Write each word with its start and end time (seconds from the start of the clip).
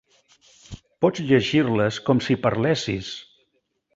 Pots 1.05 1.21
llegir-les 1.27 2.01
com 2.09 2.23
si 2.29 2.39
parlessis. 2.47 3.13